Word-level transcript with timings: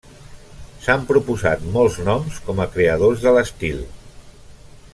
S'han 0.85 1.03
proposat 1.09 1.67
molts 1.75 1.99
noms 2.07 2.39
com 2.47 2.63
a 2.65 2.67
creadors 2.77 3.27
de 3.27 3.35
l'estil. 3.37 3.85